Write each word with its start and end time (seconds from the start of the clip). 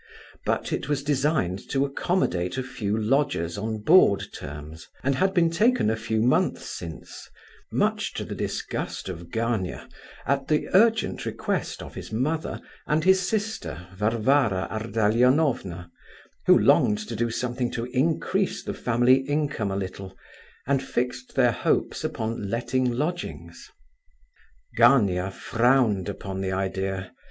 But 0.47 0.73
it 0.73 0.89
was 0.89 1.03
designed 1.03 1.59
to 1.69 1.85
accommodate 1.85 2.57
a 2.57 2.63
few 2.63 2.97
lodgers 2.97 3.55
on 3.55 3.83
board 3.83 4.23
terms, 4.33 4.87
and 5.03 5.13
had 5.13 5.31
been 5.31 5.51
taken 5.51 5.91
a 5.91 5.95
few 5.95 6.23
months 6.23 6.65
since, 6.65 7.29
much 7.71 8.11
to 8.15 8.25
the 8.25 8.33
disgust 8.33 9.09
of 9.09 9.29
Gania, 9.29 9.87
at 10.25 10.47
the 10.47 10.69
urgent 10.73 11.23
request 11.27 11.83
of 11.83 11.93
his 11.93 12.11
mother 12.11 12.59
and 12.87 13.03
his 13.03 13.21
sister, 13.21 13.89
Varvara 13.95 14.67
Ardalionovna, 14.71 15.91
who 16.47 16.57
longed 16.57 16.97
to 17.07 17.15
do 17.15 17.29
something 17.29 17.69
to 17.69 17.85
increase 17.85 18.63
the 18.63 18.73
family 18.73 19.17
income 19.27 19.69
a 19.69 19.75
little, 19.75 20.17
and 20.65 20.81
fixed 20.81 21.35
their 21.35 21.51
hopes 21.51 22.03
upon 22.03 22.49
letting 22.49 22.91
lodgings. 22.91 23.69
Gania 24.77 25.29
frowned 25.29 26.09
upon 26.09 26.41
the 26.41 26.51
idea. 26.51 27.11